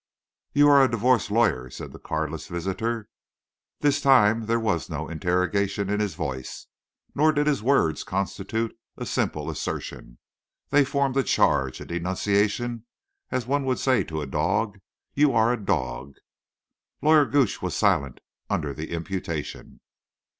[0.53, 3.07] "You are a divorce lawyer," said the cardless visitor.
[3.81, 6.65] This time there was no interrogation in his voice.
[7.13, 10.17] Nor did his words constitute a simple assertion.
[10.71, 14.79] They formed a charge—a denunciation—as one would say to a dog:
[15.13, 16.15] "You are a dog."
[17.03, 19.81] Lawyer Gooch was silent under the imputation.